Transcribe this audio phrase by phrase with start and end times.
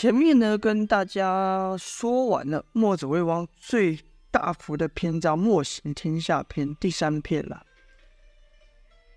[0.00, 3.98] 前面呢，跟大家说完了墨子为王最
[4.30, 7.66] 大幅的篇章《墨行天下篇》第三篇了。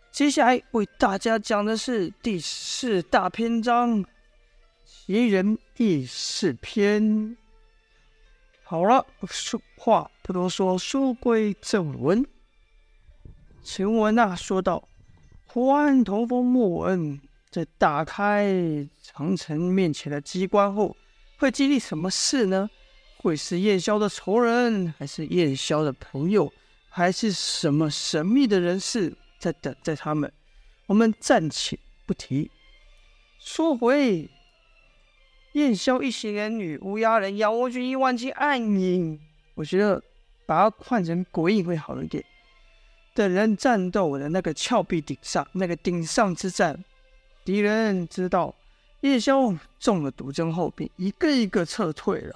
[0.09, 4.03] 接下来为大家讲的是第四大篇章
[4.83, 7.03] 《奇人异事篇》。
[8.63, 9.05] 好了，
[9.77, 12.25] 话不多说，书归正文。
[13.61, 14.83] 前文啊，说到
[15.45, 17.21] 忽然同风莫恩
[17.51, 18.47] 在打开
[19.01, 20.95] 长城面前的机关后，
[21.37, 22.69] 会经历什么事呢？
[23.17, 26.51] 会是燕萧的仇人，还是燕萧的朋友，
[26.89, 30.31] 还是什么神秘的人士在等待他们？
[30.87, 32.49] 我们暂且不提。
[33.39, 34.29] 说回
[35.53, 39.19] 燕萧一行人与乌鸦人杨无惧一万计暗影，
[39.55, 40.01] 我觉得
[40.45, 42.23] 把它换成鬼影会好一点。
[43.13, 46.81] 等人战斗的那个峭壁顶上，那个顶上之战，
[47.43, 48.55] 敌人知道
[49.01, 52.35] 燕萧中了毒针后，便一个一个撤退了。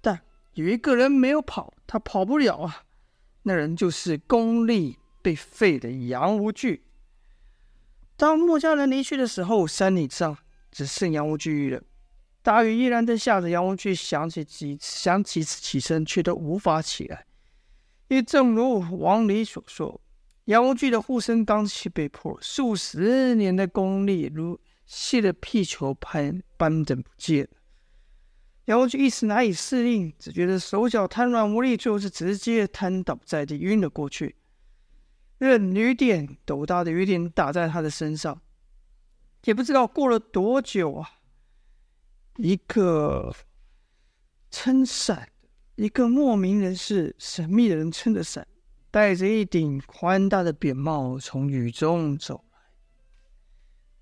[0.00, 0.20] 但
[0.54, 2.84] 有一个人没有跑，他跑不了啊！
[3.42, 6.84] 那人就是功力被废的杨无惧。
[8.16, 10.36] 当墨家人离去的时候，山顶上
[10.70, 11.84] 只剩杨无惧一人。
[12.42, 17.26] 大雨依然在下着，杨无惧想起几想几次起身，却都无法起来。
[18.08, 20.00] 也正如王离所说，
[20.48, 27.50] 杨无惧的护身罡气被破，数十年的功力如泄了气球般般的不见了。
[28.64, 34.36] 杨无惧一时难以适应，只觉得手脚瘫软无力，最后是直接瘫倒在地，晕了过去。
[35.36, 38.40] 任雨点斗大的雨点打在他的身上，
[39.44, 41.10] 也不知道过了多久啊，
[42.36, 43.34] 一个
[44.50, 45.28] 撑伞。
[45.76, 48.47] 一个莫名人士、神秘的人撑着伞，
[48.90, 52.58] 戴着一顶宽大的扁帽，从雨中走来。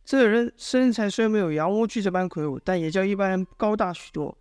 [0.04, 4.38] 这人身材虽没有杨无惧这般魁梧，但也较一般人高大许多。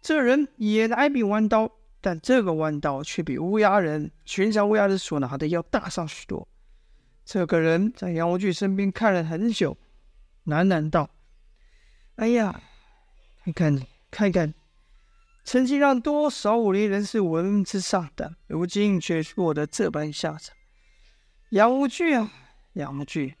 [0.00, 1.70] 这人也拿一柄弯刀，
[2.00, 6.48] 但这个弯刀却比乌鸦人寻常乌鸦人所拿的要大上许多。
[7.24, 9.76] 这个人在杨无惧身边看了很久，
[10.46, 11.10] 喃喃道
[12.16, 12.62] ：“哎呀，
[13.44, 14.54] 看看，看看。”
[15.44, 20.56] 曾经让多少武林人士闻之丧胆，如今却落得这般下场。
[21.50, 22.32] 杨无惧啊，
[22.74, 23.34] 杨无惧，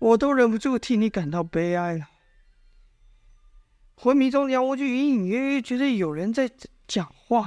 [0.00, 2.08] 我都忍不住替你感到悲哀了。
[3.94, 6.50] 昏迷中，杨无惧隐隐约约觉得有人在
[6.88, 7.46] 讲话，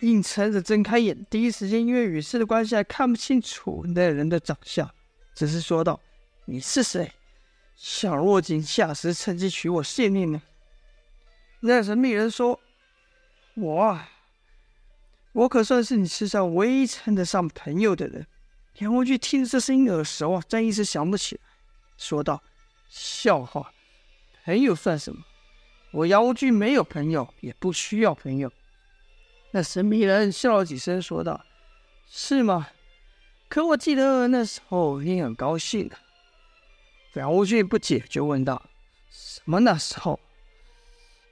[0.00, 1.24] 硬撑着睁开眼。
[1.30, 4.90] 第一时间因为雨势的关系，还看不清楚那人的长相，
[5.34, 5.98] 只是说道
[6.44, 7.12] ：“你是谁？
[7.76, 10.42] 想落井下石，趁机取我性命呢？”
[11.62, 12.60] 那神秘人说。
[13.54, 14.10] 我啊，
[15.32, 18.26] 我可算是你世上唯一称得上朋友的人。
[18.78, 21.42] 杨无惧听着这声音耳熟啊，但一时想不起来，
[21.98, 22.42] 说道
[22.88, 23.72] ：“笑话，
[24.44, 25.22] 朋友算什么？
[25.92, 28.50] 我杨无惧没有朋友，也不需要朋友。”
[29.52, 31.44] 那神秘人笑了几声，说道
[32.08, 32.68] ：“是吗？
[33.48, 35.98] 可我记得那时候你很高兴啊。”
[37.14, 38.70] 杨无惧不解，就问道
[39.10, 40.18] ：“什么那时候？”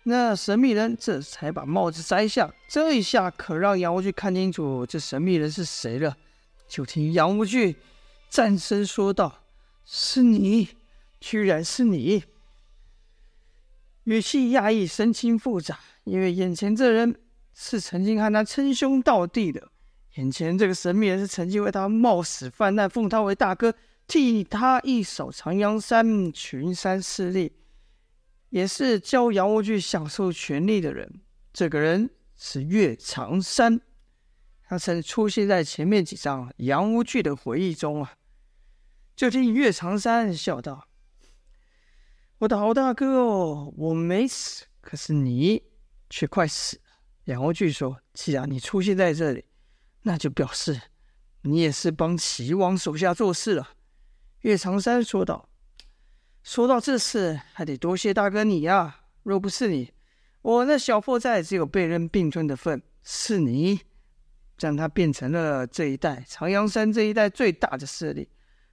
[0.08, 6.16] 那神秘人这才把帽子摘下，这一下可让杨无惧看清楚这神秘人是谁了。
[6.66, 7.76] 就听杨无惧
[8.30, 9.44] 战声说道
[9.84, 10.68] ：“是你，
[11.20, 12.24] 居然是你！”
[14.04, 17.14] 语气压抑，神情复杂，因为眼前这人
[17.52, 19.68] 是曾经和他称兄道弟的，
[20.14, 23.74] 眼前这个神秘人是曾经为他冒死犯难，奉他为大哥，
[24.06, 27.52] 替他一扫长阳山群山势力。
[28.50, 31.20] 也是教杨无惧享受权力的人。
[31.52, 33.80] 这个人是岳长山，
[34.62, 38.14] 他曾出现在前面几章杨无惧的回忆中啊。
[39.16, 40.88] 就听岳长山笑道
[42.38, 45.64] ：“我的好大哥哦，我没死，可是你
[46.08, 46.82] 却快死了。”
[47.26, 49.44] 杨无惧说：“既然你出现在这里，
[50.02, 50.80] 那就表示
[51.42, 53.70] 你也是帮齐王手下做事了。”
[54.42, 55.48] 岳长山说道。
[56.48, 59.92] 说到这事，还得多谢大哥你呀、若不是你，
[60.40, 62.82] 我那小破寨只有被人并吞的份。
[63.02, 63.80] 是你，
[64.56, 68.30] 将他变成了这一带长阳山这一带最大的势力，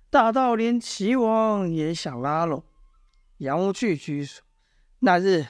[0.10, 2.64] 大到连齐王也想拉拢。
[3.40, 4.42] 杨无惧居说
[5.00, 5.46] ：“那日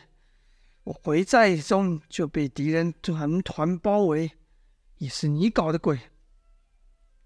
[0.85, 4.31] 我回寨中就被敌人团团包围，
[4.97, 5.99] 也是你搞的鬼。”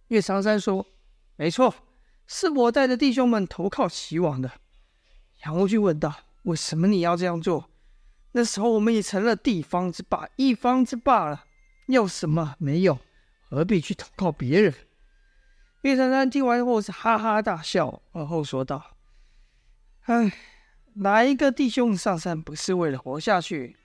[0.10, 0.86] 岳长山说
[1.38, 1.74] ：“没错，
[2.28, 4.52] 是我带着弟兄们投靠齐王的。”
[5.46, 6.14] 杨无惧问道
[6.44, 7.70] ：“为什么你要这样做？
[8.34, 11.46] 那时候我们已成了地方之霸，一方之霸了，
[11.88, 13.00] 要什么没有？
[13.50, 14.74] 何必去投靠别人？”
[15.84, 18.98] 岳长山听完后是哈哈大笑，而后说道
[20.06, 20.32] ：“哎，
[20.96, 23.78] 哪一个弟兄上山不是为了活下去？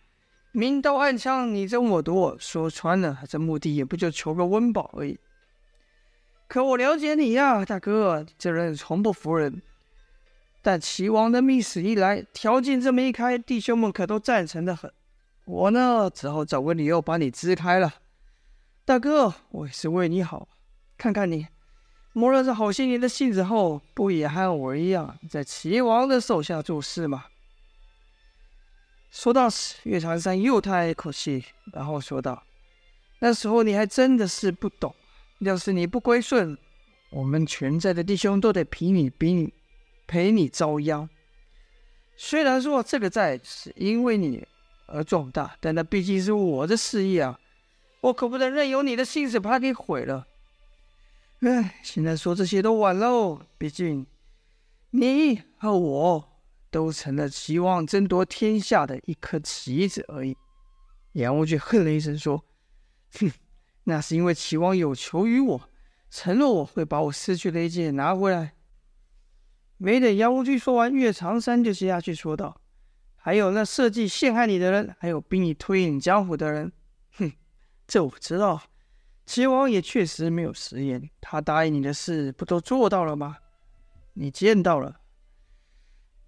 [0.50, 5.18] 明刀暗枪，你争我夺，说穿了，这目的也不就求个温饱而已。
[6.48, 9.62] 可我了解你呀，大哥，这人从不服人。
[10.64, 14.90] 但齐王的密使一来，条件这么一开，弟兄们可都赞成的很。
[15.44, 17.96] 我呢，只好找个理由把你支开了。
[18.86, 20.48] 大哥，我也是为你好，
[20.96, 21.48] 看看你。
[22.14, 27.26] 摸了这好些年的性子后，不也和我一样，在齐王的手下做事吗？
[29.10, 31.44] 说到此，岳长山又叹一口气，
[31.74, 32.42] 然后说道
[33.20, 34.94] ：“那时候你还真的是不懂，
[35.40, 36.56] 要是你不归顺，
[37.10, 39.52] 我们全寨的弟兄都得比你比你，
[40.06, 41.08] 陪你遭殃。
[42.16, 44.46] 虽然说这个债是因为你
[44.86, 47.40] 而壮大，但那毕竟是我的事业啊，
[48.02, 50.26] 我可不能任由你的性子把它给毁了。”
[51.40, 53.42] 唉，现在说这些都晚喽。
[53.58, 54.06] 毕竟，
[54.90, 56.32] 你和我
[56.70, 60.36] 都成了齐王争夺天下的一颗棋子而已。
[61.12, 62.44] 杨无惧哼了一声说
[63.18, 63.30] ：“哼，
[63.84, 65.68] 那是因为齐王有求于我，
[66.10, 68.54] 承诺我会把我失去的一切拿回来。”
[69.76, 72.60] 没等杨无惧说完，岳长山就接下去说道
[73.16, 76.72] ：“还有那设计陷害你的人，还有逼你退隐江湖的人，
[77.16, 77.32] 哼，
[77.86, 78.62] 这我知道。”
[79.26, 83.38] 齐王也确实没有食言，他答应你的事不都做到了吗？
[84.12, 85.00] 你见到了，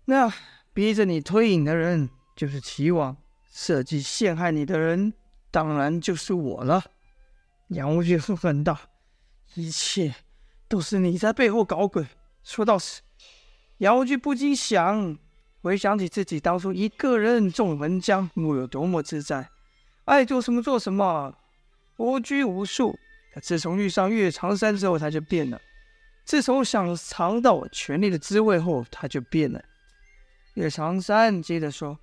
[0.06, 0.32] 那
[0.72, 5.12] 逼着你退隐的人就是齐王，设计陷害你的人
[5.50, 6.82] 当然就是我了。
[7.68, 8.78] 杨无惧哼哼道
[9.54, 10.14] ：“一切
[10.66, 12.06] 都是你在背后搞鬼。”
[12.42, 13.02] 说到此，
[13.78, 15.18] 杨无惧不禁想，
[15.60, 19.50] 回想起自己当初一个人纵横江湖有多么自在，
[20.06, 21.34] 爱做什么做什么。
[21.98, 22.98] 无拘无束。
[23.34, 25.60] 可自从遇上岳长山之后，他就变了。
[26.24, 29.62] 自从想尝到权力的滋味后，他就变了。
[30.54, 31.98] 岳长山接着说：“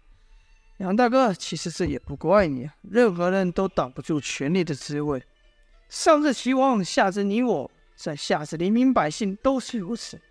[0.78, 5.24] 杨大哥，其实这也不怪你，任何人都挡不住权力的滋味。
[5.90, 10.22] 上至齐王，下至你我，在下至黎民百姓都是如此。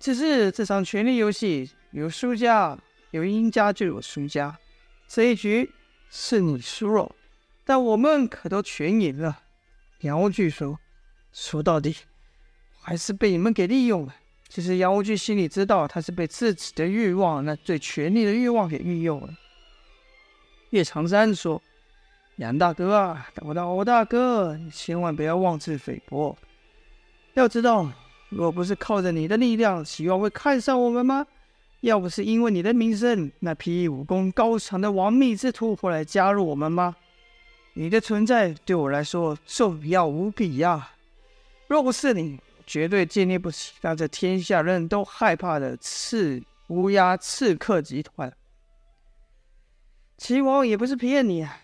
[0.00, 2.76] 只是这场权力游戏有输家，
[3.12, 4.58] 有赢家就有输家。
[5.06, 5.70] 这一局
[6.10, 7.14] 是你输了。”
[7.62, 9.42] 但我们可都全赢了。
[10.00, 10.80] 杨无惧说
[11.32, 11.94] ：“说到底，
[12.80, 14.16] 还是被你们给利用了。”
[14.48, 19.28] 其实杨无惧心里知道，他是被自己的欲望，那最权力的欲望给利用了。
[20.70, 21.62] 叶长山说
[22.36, 26.36] ：“杨大哥啊，我的欧大哥，你千万不要妄自菲薄。
[27.34, 27.92] 要知道，
[28.30, 31.26] 若不是靠着你的力量，齐王会看上我们吗？
[31.80, 36.96] 要不是因为你的名声，那批武功高强的亡命之徒会来加入我们吗？”
[37.74, 40.90] 你的存在对我来说重要无比呀！
[41.68, 48.32] 若不是你，绝对建立不起让这天下人都害怕的刺乌鸦刺客集团。
[50.18, 51.62] 齐王也不是骗你啊！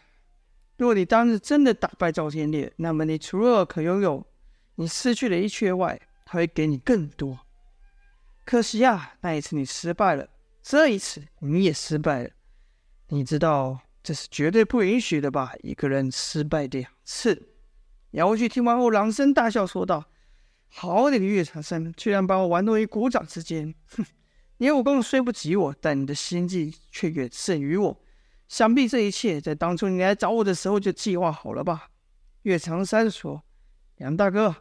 [0.79, 4.25] 若你当日真的打败赵天烈，那么你除了可拥有
[4.77, 7.39] 你失去的一切外，他会给你更多。
[8.45, 10.29] 可惜啊，那一次你失败了，
[10.63, 12.31] 这一次你也失败了。
[13.09, 13.81] 你知道？
[14.03, 15.53] 这是绝对不允许的吧？
[15.65, 17.55] 一个人失败两次。
[18.13, 20.05] 杨无惧听完后，朗声大笑，说道
[20.71, 23.75] ：“好你个岳长山，居然把我玩弄于股掌之间！
[23.97, 24.05] 哼，
[24.59, 28.01] 你武功虽不及我，但你的心计却远胜于我。
[28.47, 31.91] 想必这一切在当初你来找我的时候就计划好了吧？”
[32.43, 33.43] 岳长山说
[33.99, 34.55] ：“杨大哥，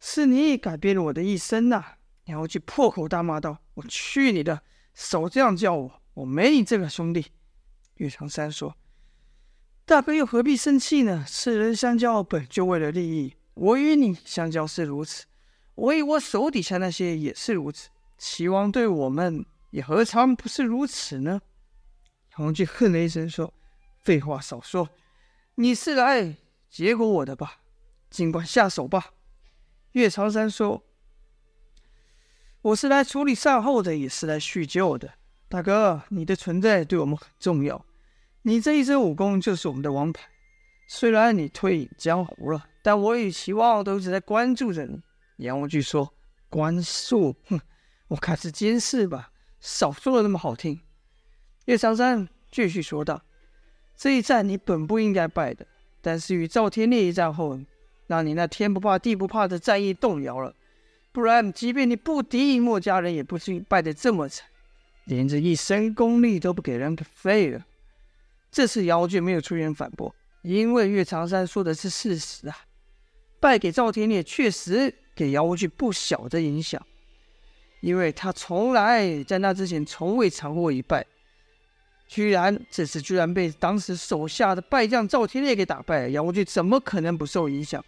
[0.00, 4.62] 是你改变了我的一生呐！”杨无惧破口大骂道：“我去你的！
[4.94, 7.26] 少这样叫我，我没你这个兄弟！”
[7.96, 8.76] 岳长山说
[9.84, 11.24] ：“大哥又何必生气呢？
[11.26, 15.26] 世人相交本就为了利益，我与你相交是如此，
[15.74, 17.90] 我与我手底下那些也是如此。
[18.16, 21.40] 齐王对我们也何尝不是如此呢？”
[22.38, 23.52] 杨惧哼了一声说
[24.02, 24.88] ：“废话少说，
[25.56, 26.36] 你是来
[26.68, 27.60] 结果我的吧？
[28.08, 29.12] 尽管下手吧。”
[29.92, 30.82] 岳长山说
[32.62, 35.14] ：“我是来处理善后的，也是来叙旧的。
[35.48, 37.84] 大哥，你的存在对我们很重要。”
[38.42, 40.22] 你这一身武功就是我们的王牌，
[40.88, 45.02] 虽然你退隐江湖了，但我与齐王都一直在关注着你。
[45.38, 46.14] 杨无惧说
[46.48, 47.36] ：“关注？
[47.48, 47.60] 哼，
[48.08, 49.30] 我看是监视吧。
[49.60, 50.80] 少说的那么好听。”
[51.66, 53.22] 岳长山继续说道
[53.94, 55.66] ：“这一战你本不应该败的，
[56.00, 57.60] 但是与赵天烈一战后，
[58.10, 60.52] 让你那天不怕地不怕的战意动摇了。
[61.12, 64.48] 不然，即便你不敌墨家人，也不至于败得这么惨，
[65.04, 67.64] 连着一身功力都不给人给废了。”
[68.50, 70.12] 这次杨无惧没有出言反驳，
[70.42, 72.56] 因为岳长山说的是事实啊。
[73.38, 76.84] 败给赵天烈确实给杨无惧不小的影响。
[77.80, 81.06] 因为他从来在那之前从未尝过一败。
[82.08, 87.82] 居然这次居然被当时手下的败将赵天烈给打败了，杨无惧怎么可能不受影响？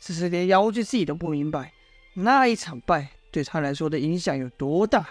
[0.00, 1.72] 只是连杨无惧自己都不明白，
[2.14, 5.08] 那一场败对他来说的影响有多大。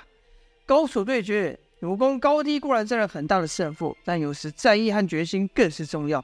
[0.65, 6.23] 高手对决，武功高低固然占了很大的胜负，但有时战役和决心更是重要。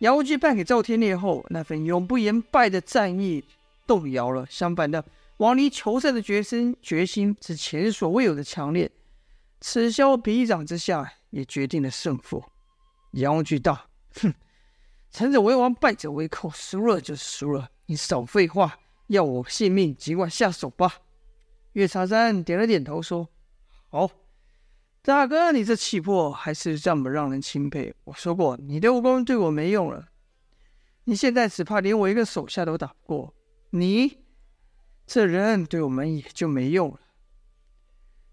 [0.00, 3.44] 杨无惧败给赵天烈后，那份永不言败的战意
[3.86, 4.46] 动摇了。
[4.48, 5.04] 相反的，
[5.38, 8.90] 亡灵求胜的决心决心是前所未有的强烈。
[9.60, 12.44] 此消彼长之下，也决定了胜负。
[13.12, 13.88] 杨无惧道
[14.20, 14.32] ：“哼，
[15.10, 17.70] 成者为王，败者为寇，输了就是输了。
[17.86, 20.98] 你少废话，要我性命，尽管下手吧。”
[21.72, 23.28] 岳长山点了点头，说
[23.88, 24.10] ：“好，
[25.02, 27.94] 大哥，你这气魄还是这么让人钦佩。
[28.04, 30.08] 我说过，你的武功对我没用了。
[31.04, 33.34] 你现在只怕连我一个手下都打不过，
[33.70, 34.18] 你
[35.06, 37.00] 这人对我们也就没用了。”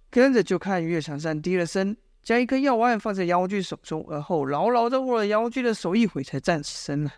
[0.10, 7.14] 跟着就看岳长山低了声，将一颗药丸放在杨无惧手中，而后牢牢地握了杨无惧的手一会，才站起身来。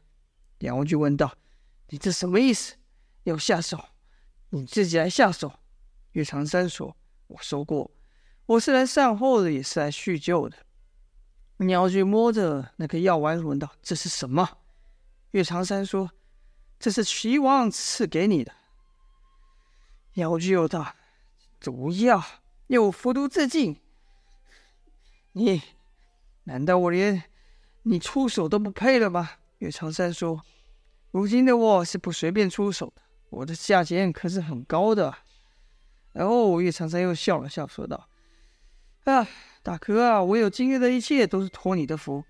[0.59, 1.33] 杨无惧问道
[1.87, 2.75] ：“你这什么意思？
[3.23, 3.79] 要下手？
[4.49, 5.53] 你自己来下手。”
[6.11, 6.97] 岳长山说
[7.27, 7.89] ：“我说过，
[8.47, 10.57] 我是来善后的，也是来叙旧的。”
[11.65, 14.57] 杨无惧摸着那颗药丸，问道：“这是什么？”
[15.31, 16.11] 岳长山说
[16.77, 18.51] ：“这是齐王赐给你的。”
[20.15, 20.95] 杨无惧又道
[21.61, 22.21] ：“毒药。”
[22.67, 23.79] 又服毒自尽，
[25.37, 25.61] 你
[26.45, 27.21] 难道我连
[27.83, 29.29] 你出手都不配了吗？
[29.59, 30.41] 岳长山说
[31.11, 35.13] ：“如今的我是不随便出手的，我的价钱可是很高的。”
[36.13, 38.09] 然后岳长山又笑了笑，说道
[39.05, 39.27] ：“啊，
[39.61, 42.23] 大哥啊，我有今日的一切都是托你的福，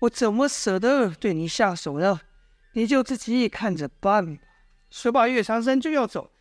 [0.00, 2.20] 我怎么舍得对你下手呢？
[2.72, 4.42] 你就自己看着办吧。”
[4.90, 6.32] 说罢，岳长山就要走。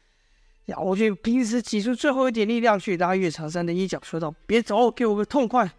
[0.65, 5.71] 杨无惧凭时挤出最后一点力量去拉岳长山的衣角，说道：“别走，给我个痛快！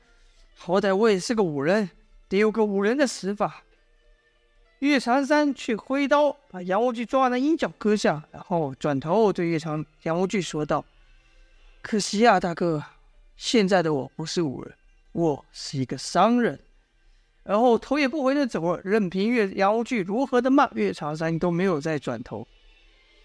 [0.56, 1.90] 好歹我也是个武人，
[2.28, 3.62] 得有个武人的死法。”
[4.80, 10.84] 岳长山却挥刀把杨无惧抓的衣角割下，然后转头对岳长杨无惧说道
[11.80, 12.82] ：“可惜啊，大哥，
[13.36, 14.74] 现在的我不是武人，
[15.12, 16.60] 我是一个商人。”
[17.44, 22.46] 然后头也不回的走了，任凭岳杨无惧如何的骂岳长山，都没有再转头。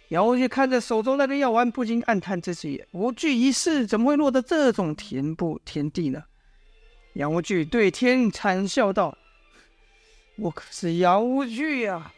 [0.09, 6.24] 杨无惧看着手中那个药丸，不禁暗叹：“这是无惧一世，怎么会落得这种田不田地呢？”
[7.19, 9.17] 杨无惧对天惨笑道
[10.39, 12.13] ：“我可是杨无惧呀，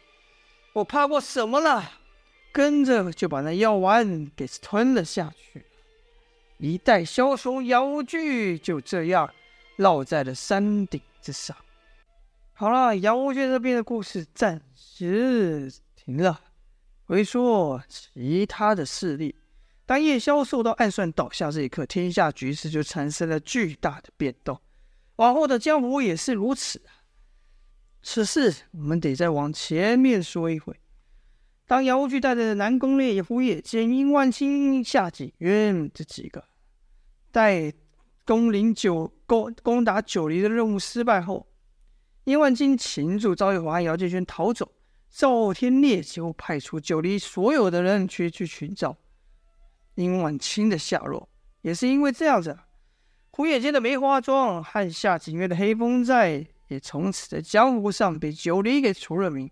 [0.74, 1.98] 我怕过什么了？”
[2.52, 5.64] 跟着就把那药丸给吞了下去。
[6.58, 9.28] 一代枭雄杨无惧就这样
[9.76, 11.56] 落在了山顶之上。
[12.52, 16.40] 好了，杨无惧这边的故事暂时停了。
[17.06, 19.34] 回说其他的势力，
[19.84, 24.60] 当叶萧受到暗算倒下这一刻，天下局势就产生了巨大的变动。
[25.16, 26.82] 往后的江湖也是如此。
[28.02, 30.74] 此事我们得再往前面说一回。
[31.66, 36.44] 当杨无惧带着南宫烈、胡野剑、殷万青、夏景渊这几个
[37.30, 37.72] 带
[38.26, 41.46] 攻临九攻攻打九黎的任务失败后，
[42.24, 44.72] 殷万青擒住赵月华姚建轩逃走。
[45.08, 48.96] 赵天烈就派出九黎所有的人去去寻找
[49.94, 51.28] 殷万青的下落，
[51.60, 52.58] 也是因为这样子，
[53.34, 59.50] 胡野剑的梅花桩和夏景月的黑风寨也从此在江湖上被九黎给除了名。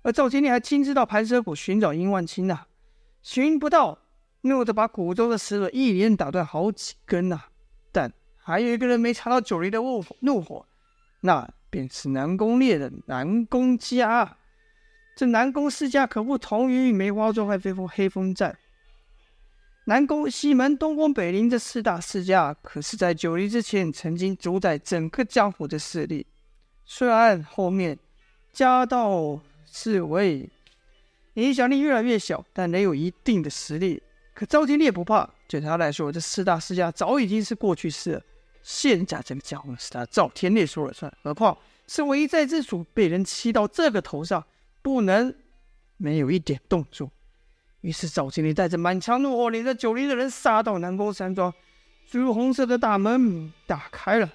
[0.00, 2.60] 而赵天烈还亲自到盘蛇谷寻找殷万青呐，
[3.20, 3.98] 寻不到，
[4.40, 7.38] 怒得把谷中的石头一连打断好几根呐。
[7.92, 10.66] 但还有一个人没尝到九黎的怒火，怒火，
[11.20, 14.38] 那便是南宫烈的南宫家。
[15.14, 18.56] 这南宫世家可不同于梅花桩和飞风黑风寨。
[19.88, 26.26] 南宫、西门、东宫、北陵这四大世家，可是在九黎之前曾经主宰整个江湖的势力。
[26.84, 27.96] 虽然后面
[28.52, 30.50] 家道式微，
[31.34, 34.02] 影响力越来越小，但仍有一定的实力。
[34.34, 38.22] 可赵天烈不怕，对他来说，这四大世家早已经是过去式了。
[38.62, 44.44] 现在这个江湖是他赵天烈说了算，何况是唯一在之主被人欺到这个头上。
[44.82, 45.34] 不能
[45.96, 47.10] 没有一点动作。
[47.82, 51.52] 于是赵天烈带着满腔怒火，领着九黎的人杀到南宫山庄。
[52.10, 54.32] 朱红色的大门打开了，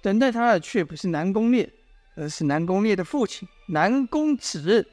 [0.00, 1.70] 等待他的却不是南宫烈，
[2.14, 4.86] 而是南宫烈的父亲南宫子。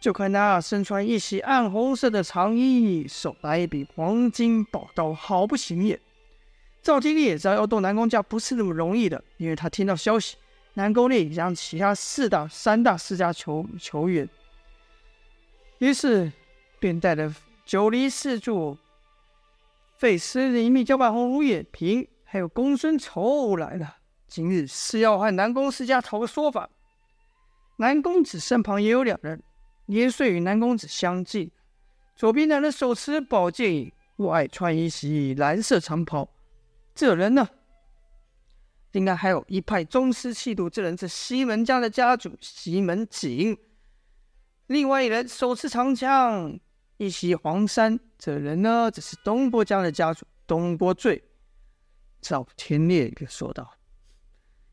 [0.00, 5.98] 就看他身穿一袭暗红色的长衣，手拿一柄黄金宝刀，好不显眼。
[6.82, 10.36] 赵天烈也知道要动南宫家不是那么容易的，因为他听到消息。
[10.74, 14.28] 南宫烈已将其他四大、三大世家求求援，
[15.78, 16.30] 于是
[16.78, 18.78] 便带着九黎四柱
[19.96, 23.96] 费斯林密、焦白红、卢也平，还有公孙丑来了。
[24.26, 26.68] 今日是要和南宫世家讨个说法。
[27.76, 29.42] 南公子身旁也有两人，
[29.86, 31.50] 年岁与南公子相近。
[32.14, 36.28] 左边那人手持宝剑，外穿一袭蓝色长袍。
[36.94, 37.48] 这人呢？
[38.92, 43.56] 应该还有一派宗师气度，这人是西门家的家主西门景。
[44.66, 46.58] 另外一人手持长枪，
[46.98, 51.24] 一袭黄衫，这人呢，则是东郭家的家主东郭醉。
[52.20, 53.72] 赵天烈也说道：“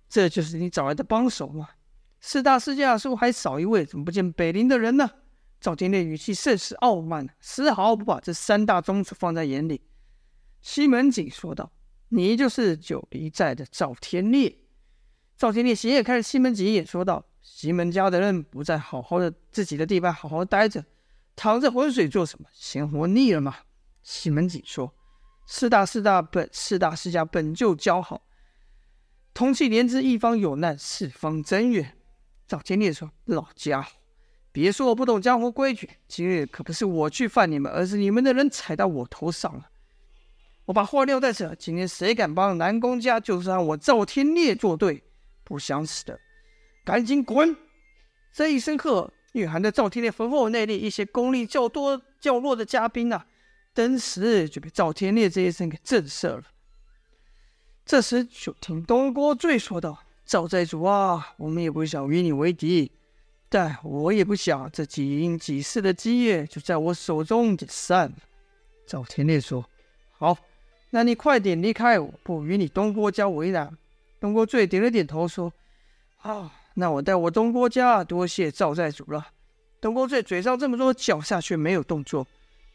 [0.10, 1.70] 这就是你找来的帮手吗？
[2.20, 5.10] 四大世家似乎还少一位，怎么不见北陵的人呢？”
[5.62, 9.82] 赵天烈语气甚是傲慢，丝毫不把这三大宗主放在眼里。
[10.62, 11.72] 西门景说道。
[12.10, 14.60] 你就是九黎寨的赵天烈。
[15.36, 20.86] 赵天烈斜眼看着西门景也，说道：“西门家的人不在好好的自己的地盘好好待着，
[21.36, 22.48] 躺着浑水做什么？
[22.54, 23.56] 嫌活腻了吗？”
[24.04, 24.94] 西门景说
[25.48, 28.22] ：“四大四大本四大世家本就交好，
[29.34, 31.98] 同气连枝，一方有难，四方增援。”
[32.48, 33.92] 赵天烈说：“老家伙，
[34.52, 39.70] 别说我不懂江湖规矩，今日可不是我去犯你们，而是你们的人踩到我头上了。”
[40.66, 45.04] 我把话撂在这，今天谁敢帮南宫家，就是让我赵天烈作对。
[45.44, 46.20] 不想死的，
[46.84, 47.56] 赶紧滚！
[48.34, 53.26] 这一声喝，蕴含的赵天烈丰厚内力，一些功力较多较弱的嘉宾啊，
[53.74, 56.44] 登时就被赵天烈这一声给震慑了。
[57.86, 62.92] 这时，就听东郭醉说道：“赵寨主啊，我们也不想与你为敌，
[63.50, 68.16] 但我也不想这几阴几世的基业就在我手中解散了。”
[68.88, 69.70] 赵天烈说
[70.18, 70.38] ：“好。”
[70.92, 73.78] 那你快点离开，我不与你东郭家为难。
[74.18, 75.52] 东郭醉点了点头，说
[76.16, 79.28] ：“好，那我代我东郭家多谢赵寨主了。”
[79.82, 82.26] 东郭醉嘴上这么说，脚下却没有动作。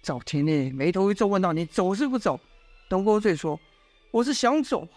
[0.02, 2.38] 赵天烈眉头一皱，问道：“你走是不走？”
[2.88, 3.59] 东郭醉说
[4.12, 4.88] ：“我是想走，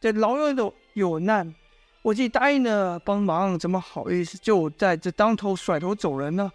[0.00, 1.54] 这老友有有难，
[2.02, 6.50] 我既答应了帮忙，怎么好意思就在这当头甩头走人呢？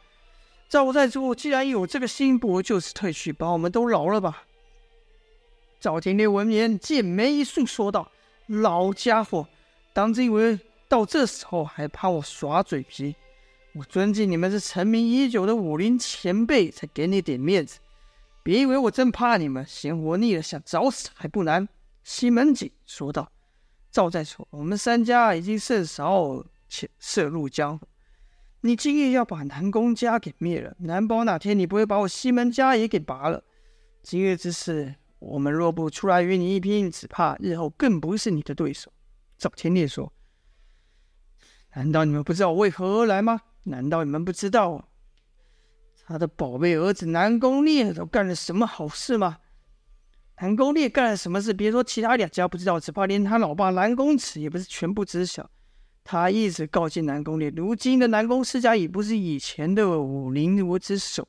[0.67, 4.43] 赵寨主既然有这个心，不如就是退去，把我们都饶了吧。”
[5.79, 8.11] 赵天烈闻言，剑眉一竖，说道
[8.47, 9.47] ：“老家伙，
[9.93, 13.15] 当真以为到这时候还怕我耍嘴皮？
[13.73, 17.79] 我尊敬你们是成名已久的武林前辈，才给你点面子。
[18.43, 21.67] 别以为我真怕你们，嫌活腻了，想找死还不难。”
[22.03, 23.31] 西门景说道
[23.91, 27.87] ：“赵寨主，我们三家已经甚少且涉入江湖，
[28.61, 33.43] 你今夜要把南宫家给灭了，难保哪天你不会把我西门家也给拔了。
[34.03, 38.91] 今日之事。”我们若不出来与你一拼，只怕日后更不是你的对手。”
[39.39, 40.13] 赵天烈说
[41.75, 43.41] ，“难道你们不知道我为何而来吗？
[43.63, 44.89] 难道你们不知道
[46.05, 49.37] 他的宝贝儿子南宫烈都干了什么好事吗？
[50.39, 51.53] 南宫烈干了什么事？
[51.53, 55.49] 别说其他两家不知道，只怕连他老爸南宫此也不是全部知晓。
[56.03, 61.27] 他一直告诫南宫烈，如今的南宫世家已不是以前的武林我之首，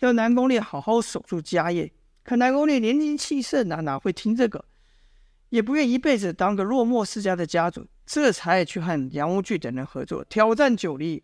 [0.00, 1.90] 要南宫烈好好守住家业。”
[2.22, 4.64] 可南宫烈年轻气盛哪哪会听这个？
[5.48, 11.22] 也不愿一辈子当个落寞世家的家主，这才去和杨无惧等人合作挑战九黎。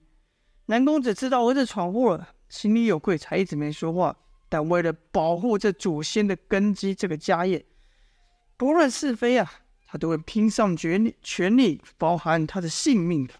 [0.66, 4.16] 南公子知道儿子闯祸了，心里有愧，才一直没说话。
[4.48, 7.66] 但为了保护这祖先的根基，这个家业，
[8.56, 9.50] 不论是非啊，
[9.86, 13.34] 他都会拼上全力，全力，包含他的性命的。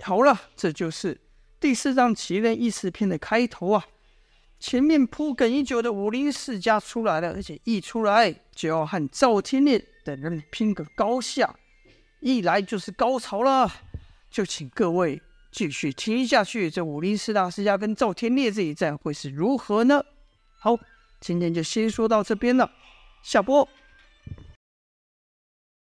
[0.00, 1.20] 好了，这就是
[1.58, 3.86] 第四章《奇人异事篇》的开头啊。
[4.58, 11.56] 前面铺梗已久的武林世家出来了，而且一出来就要和赵天烈等人拼个高下，
[12.22, 13.70] 一来就是高潮了。
[14.30, 20.02] 就请各位继续听下去，这武林四大世家跟赵天烈这一战会是如何呢？
[20.58, 20.78] 好，
[21.20, 22.70] 今天就先说到这边了，
[23.22, 23.68] 下播。